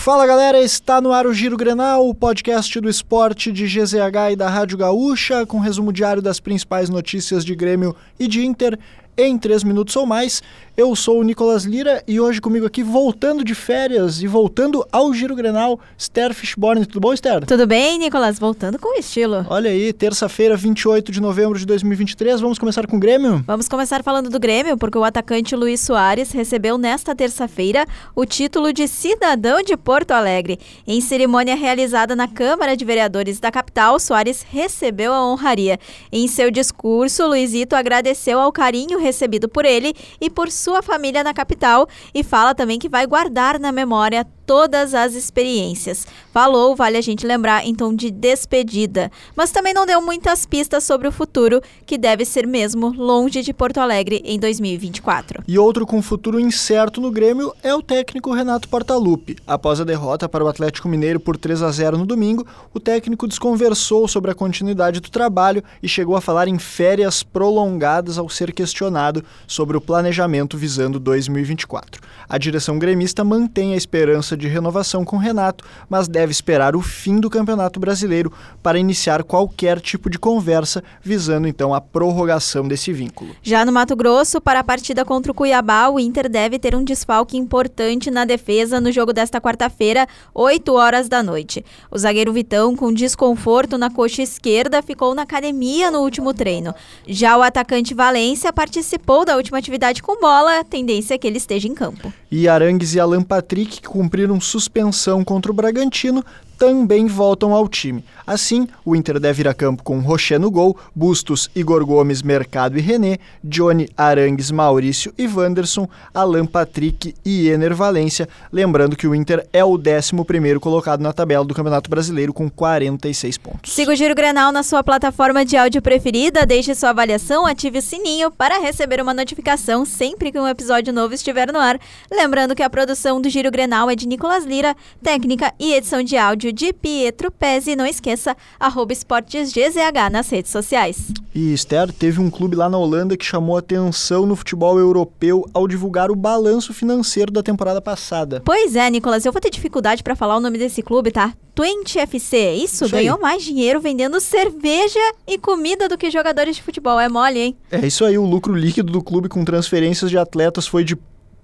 Fala 0.00 0.26
galera, 0.26 0.58
está 0.58 0.98
no 0.98 1.12
ar 1.12 1.26
o 1.26 1.34
Giro 1.34 1.58
Grenal, 1.58 2.08
o 2.08 2.14
podcast 2.14 2.80
do 2.80 2.88
esporte 2.88 3.52
de 3.52 3.66
GZH 3.66 4.32
e 4.32 4.36
da 4.36 4.48
Rádio 4.48 4.78
Gaúcha, 4.78 5.44
com 5.44 5.58
resumo 5.58 5.92
diário 5.92 6.22
das 6.22 6.40
principais 6.40 6.88
notícias 6.88 7.44
de 7.44 7.54
Grêmio 7.54 7.94
e 8.18 8.26
de 8.26 8.42
Inter 8.42 8.78
em 9.14 9.36
3 9.36 9.62
minutos 9.62 9.94
ou 9.96 10.06
mais. 10.06 10.42
Eu 10.76 10.94
sou 10.94 11.18
o 11.18 11.22
Nicolas 11.24 11.64
Lira 11.64 12.02
e 12.06 12.20
hoje 12.20 12.40
comigo 12.40 12.64
aqui, 12.64 12.82
voltando 12.82 13.44
de 13.44 13.56
férias 13.56 14.22
e 14.22 14.28
voltando 14.28 14.86
ao 14.92 15.12
Giro 15.12 15.34
Grenal, 15.34 15.80
Esther 15.98 16.32
Fishborn. 16.32 16.86
Tudo 16.86 17.00
bom, 17.00 17.12
Esther? 17.12 17.44
Tudo 17.44 17.66
bem, 17.66 17.98
Nicolas? 17.98 18.38
Voltando 18.38 18.78
com 18.78 18.96
estilo. 18.96 19.44
Olha 19.50 19.68
aí, 19.68 19.92
terça-feira, 19.92 20.56
28 20.56 21.10
de 21.10 21.20
novembro 21.20 21.58
de 21.58 21.66
2023. 21.66 22.40
Vamos 22.40 22.56
começar 22.56 22.86
com 22.86 22.96
o 22.96 23.00
Grêmio? 23.00 23.44
Vamos 23.46 23.68
começar 23.68 24.02
falando 24.04 24.30
do 24.30 24.38
Grêmio, 24.38 24.78
porque 24.78 24.96
o 24.96 25.04
atacante 25.04 25.56
Luiz 25.56 25.80
Soares 25.80 26.30
recebeu 26.30 26.78
nesta 26.78 27.16
terça-feira 27.16 27.84
o 28.14 28.24
título 28.24 28.72
de 28.72 28.86
cidadão 28.86 29.62
de 29.62 29.76
Porto 29.76 30.12
Alegre. 30.12 30.58
Em 30.86 31.00
cerimônia 31.00 31.56
realizada 31.56 32.14
na 32.14 32.28
Câmara 32.28 32.76
de 32.76 32.84
Vereadores 32.84 33.40
da 33.40 33.50
capital, 33.50 33.98
Soares 33.98 34.46
recebeu 34.48 35.12
a 35.12 35.26
honraria. 35.26 35.78
Em 36.12 36.28
seu 36.28 36.48
discurso, 36.48 37.26
Luizito 37.26 37.74
agradeceu 37.74 38.38
ao 38.38 38.52
carinho 38.52 38.98
recebido 39.00 39.48
por 39.48 39.64
ele 39.64 39.92
e 40.20 40.30
por 40.30 40.48
sua 40.50 40.69
família 40.82 41.24
na 41.24 41.34
capital 41.34 41.88
e 42.14 42.22
fala 42.22 42.54
também 42.54 42.78
que 42.78 42.88
vai 42.88 43.06
guardar 43.06 43.58
na 43.58 43.72
memória 43.72 44.26
todas 44.50 44.94
as 44.94 45.14
experiências. 45.14 46.08
Falou, 46.32 46.74
vale 46.74 46.96
a 46.96 47.00
gente 47.00 47.24
lembrar, 47.24 47.64
em 47.64 47.72
tom 47.72 47.94
de 47.94 48.10
despedida, 48.10 49.08
mas 49.36 49.52
também 49.52 49.72
não 49.72 49.86
deu 49.86 50.02
muitas 50.02 50.44
pistas 50.44 50.82
sobre 50.82 51.06
o 51.06 51.12
futuro, 51.12 51.62
que 51.86 51.96
deve 51.96 52.24
ser 52.24 52.48
mesmo 52.48 52.92
longe 52.92 53.42
de 53.42 53.52
Porto 53.52 53.78
Alegre 53.78 54.20
em 54.24 54.40
2024. 54.40 55.44
E 55.46 55.56
outro 55.56 55.86
com 55.86 56.02
futuro 56.02 56.40
incerto 56.40 57.00
no 57.00 57.12
Grêmio 57.12 57.54
é 57.62 57.72
o 57.72 57.80
técnico 57.80 58.32
Renato 58.32 58.68
Portaluppi. 58.68 59.36
Após 59.46 59.80
a 59.80 59.84
derrota 59.84 60.28
para 60.28 60.44
o 60.44 60.48
Atlético 60.48 60.88
Mineiro 60.88 61.20
por 61.20 61.36
3 61.36 61.62
a 61.62 61.70
0 61.70 61.98
no 61.98 62.04
domingo, 62.04 62.44
o 62.74 62.80
técnico 62.80 63.28
desconversou 63.28 64.08
sobre 64.08 64.32
a 64.32 64.34
continuidade 64.34 64.98
do 64.98 65.10
trabalho 65.10 65.62
e 65.80 65.88
chegou 65.88 66.16
a 66.16 66.20
falar 66.20 66.48
em 66.48 66.58
férias 66.58 67.22
prolongadas 67.22 68.18
ao 68.18 68.28
ser 68.28 68.52
questionado 68.52 69.22
sobre 69.46 69.76
o 69.76 69.80
planejamento 69.80 70.58
visando 70.58 70.98
2024. 70.98 72.02
A 72.28 72.36
direção 72.36 72.80
gremista 72.80 73.22
mantém 73.22 73.74
a 73.74 73.76
esperança 73.76 74.39
de 74.40 74.48
renovação 74.48 75.04
com 75.04 75.16
Renato, 75.16 75.64
mas 75.88 76.08
deve 76.08 76.32
esperar 76.32 76.74
o 76.74 76.80
fim 76.80 77.20
do 77.20 77.30
Campeonato 77.30 77.78
Brasileiro 77.78 78.32
para 78.62 78.78
iniciar 78.78 79.22
qualquer 79.22 79.80
tipo 79.80 80.10
de 80.10 80.18
conversa, 80.18 80.82
visando 81.02 81.46
então 81.46 81.72
a 81.72 81.80
prorrogação 81.80 82.66
desse 82.66 82.92
vínculo. 82.92 83.36
Já 83.42 83.64
no 83.64 83.70
Mato 83.70 83.94
Grosso, 83.94 84.40
para 84.40 84.60
a 84.60 84.64
partida 84.64 85.04
contra 85.04 85.30
o 85.30 85.34
Cuiabá, 85.34 85.88
o 85.88 86.00
Inter 86.00 86.28
deve 86.28 86.58
ter 86.58 86.74
um 86.74 86.82
desfalque 86.82 87.36
importante 87.36 88.10
na 88.10 88.24
defesa 88.24 88.80
no 88.80 88.90
jogo 88.90 89.12
desta 89.12 89.40
quarta-feira, 89.40 90.06
8 90.34 90.72
horas 90.72 91.08
da 91.08 91.22
noite. 91.22 91.64
O 91.90 91.98
zagueiro 91.98 92.32
Vitão, 92.32 92.74
com 92.74 92.92
desconforto 92.92 93.76
na 93.76 93.90
coxa 93.90 94.22
esquerda, 94.22 94.82
ficou 94.82 95.14
na 95.14 95.22
academia 95.22 95.90
no 95.90 96.00
último 96.00 96.32
treino. 96.32 96.74
Já 97.06 97.36
o 97.36 97.42
atacante 97.42 97.94
Valência 97.94 98.52
participou 98.52 99.24
da 99.24 99.36
última 99.36 99.58
atividade 99.58 100.02
com 100.02 100.18
bola, 100.20 100.60
a 100.60 100.64
tendência 100.64 101.14
é 101.14 101.18
que 101.18 101.26
ele 101.26 101.38
esteja 101.38 101.68
em 101.68 101.74
campo. 101.74 102.12
E 102.30 102.48
Arangues 102.48 102.94
e 102.94 103.00
Alan 103.00 103.22
Patrick, 103.22 103.80
que 103.80 103.88
cumpriram 104.30 104.40
suspensão 104.40 105.24
contra 105.24 105.50
o 105.50 105.54
Bragantino, 105.54 106.24
também 106.60 107.06
voltam 107.06 107.54
ao 107.54 107.66
time. 107.66 108.04
Assim, 108.26 108.68
o 108.84 108.94
Inter 108.94 109.18
deve 109.18 109.40
ir 109.40 109.48
a 109.48 109.54
campo 109.54 109.82
com 109.82 109.98
Rocher 110.00 110.38
no 110.38 110.50
gol, 110.50 110.76
Bustos, 110.94 111.48
Igor 111.56 111.86
Gomes, 111.86 112.20
Mercado 112.22 112.76
e 112.76 112.82
René, 112.82 113.16
Johnny, 113.42 113.88
Arangues, 113.96 114.50
Maurício 114.50 115.10
e 115.16 115.26
Wanderson, 115.26 115.88
Alan 116.12 116.44
Patrick 116.44 117.14
e 117.24 117.48
Ener 117.48 117.74
Valência. 117.74 118.28
Lembrando 118.52 118.94
que 118.94 119.06
o 119.06 119.14
Inter 119.14 119.48
é 119.54 119.64
o 119.64 119.78
11 119.78 120.60
colocado 120.60 121.00
na 121.00 121.14
tabela 121.14 121.46
do 121.46 121.54
Campeonato 121.54 121.88
Brasileiro 121.88 122.34
com 122.34 122.50
46 122.50 123.38
pontos. 123.38 123.72
Siga 123.72 123.92
o 123.92 123.96
Giro 123.96 124.14
Grenal 124.14 124.52
na 124.52 124.62
sua 124.62 124.84
plataforma 124.84 125.46
de 125.46 125.56
áudio 125.56 125.80
preferida, 125.80 126.44
deixe 126.44 126.74
sua 126.74 126.90
avaliação, 126.90 127.46
ative 127.46 127.78
o 127.78 127.82
sininho 127.82 128.30
para 128.30 128.60
receber 128.60 129.00
uma 129.00 129.14
notificação 129.14 129.86
sempre 129.86 130.30
que 130.30 130.38
um 130.38 130.46
episódio 130.46 130.92
novo 130.92 131.14
estiver 131.14 131.50
no 131.50 131.58
ar. 131.58 131.80
Lembrando 132.12 132.54
que 132.54 132.62
a 132.62 132.68
produção 132.68 133.18
do 133.18 133.30
Giro 133.30 133.50
Grenal 133.50 133.88
é 133.88 133.96
de 133.96 134.06
Nicolas 134.06 134.44
Lira, 134.44 134.76
técnica 135.02 135.54
e 135.58 135.72
edição 135.72 136.02
de 136.02 136.18
áudio 136.18 136.49
de 136.52 136.72
Pietro 136.72 137.30
Pezzi. 137.30 137.76
Não 137.76 137.86
esqueça, 137.86 138.36
arroba 138.58 138.92
esportesgzh 138.92 139.76
nas 140.10 140.28
redes 140.30 140.50
sociais. 140.50 141.12
E 141.34 141.52
Esther, 141.52 141.92
teve 141.92 142.20
um 142.20 142.30
clube 142.30 142.56
lá 142.56 142.68
na 142.68 142.76
Holanda 142.78 143.16
que 143.16 143.24
chamou 143.24 143.56
atenção 143.56 144.26
no 144.26 144.34
futebol 144.34 144.78
europeu 144.78 145.44
ao 145.54 145.68
divulgar 145.68 146.10
o 146.10 146.16
balanço 146.16 146.74
financeiro 146.74 147.32
da 147.32 147.42
temporada 147.42 147.80
passada. 147.80 148.42
Pois 148.44 148.74
é, 148.74 148.88
Nicolas, 148.90 149.24
eu 149.24 149.32
vou 149.32 149.40
ter 149.40 149.50
dificuldade 149.50 150.02
para 150.02 150.16
falar 150.16 150.36
o 150.36 150.40
nome 150.40 150.58
desse 150.58 150.82
clube, 150.82 151.10
tá? 151.10 151.32
Twente 151.54 151.98
FC, 151.98 152.52
isso, 152.54 152.84
Isso 152.84 152.96
aí. 152.96 153.02
ganhou 153.04 153.20
mais 153.20 153.42
dinheiro 153.42 153.80
vendendo 153.80 154.18
cerveja 154.20 154.98
e 155.26 155.36
comida 155.36 155.88
do 155.88 155.98
que 155.98 156.10
jogadores 156.10 156.56
de 156.56 156.62
futebol. 156.62 156.98
É 156.98 157.08
mole, 157.08 157.38
hein? 157.38 157.56
É 157.70 157.86
isso 157.86 158.04
aí, 158.04 158.16
o 158.16 158.24
lucro 158.24 158.54
líquido 158.54 158.92
do 158.92 159.02
clube 159.02 159.28
com 159.28 159.44
transferências 159.44 160.10
de 160.10 160.16
atletas 160.16 160.66
foi 160.66 160.84
de 160.84 160.96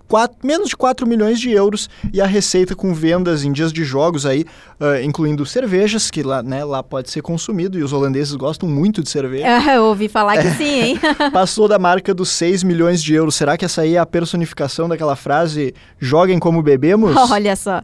quatro- 0.09 0.37
menos 0.43 0.69
de 0.69 0.77
4 0.77 1.06
milhões 1.06 1.39
de 1.41 1.50
euros 1.50 1.89
e 2.12 2.21
a 2.21 2.27
receita 2.27 2.75
com 2.75 2.93
vendas 2.94 3.44
em 3.44 3.53
dias 3.53 3.72
de 3.72 3.84
jogos 3.84 4.25
aí, 4.27 4.44
ah, 4.81 5.00
incluindo 5.03 5.44
cervejas, 5.47 6.11
que 6.11 6.22
lá, 6.22 6.43
né, 6.43 6.65
lá 6.65 6.83
pode 6.83 7.11
ser 7.11 7.22
consumido 7.22 7.78
e 7.78 7.83
os 7.83 7.93
holandeses 7.93 8.34
gostam 8.34 8.69
muito 8.69 9.03
de 9.03 9.11
cerveja, 9.11 9.45
Ah, 9.47 9.75
eu 9.77 9.84
ouvi 9.84 10.09
falar 10.09 10.39
que 10.41 10.50
sim, 10.53 10.65
hein? 10.81 11.00
passou 11.33 11.69
da 11.69 11.78
marca 11.78 12.15
dos 12.15 12.28
6 12.31 12.62
milhões 12.62 13.03
de 13.03 13.15
euros. 13.15 13.34
Será 13.34 13.56
que 13.56 13.65
essa 13.65 13.83
aí 13.83 13.95
é 13.95 13.99
a 13.99 14.06
personificação 14.06 14.89
daquela 14.89 15.16
frase 15.16 15.75
joguem 15.99 16.39
como 16.39 16.62
bebemos? 16.62 17.15
Olha 17.31 17.56
só. 17.56 17.83